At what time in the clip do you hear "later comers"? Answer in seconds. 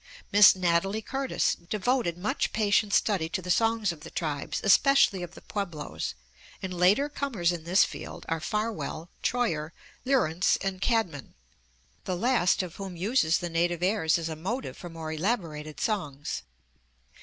6.73-7.51